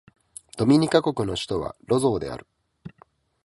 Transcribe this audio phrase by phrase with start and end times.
[0.57, 2.47] ドミニカ国の首都はロゾーである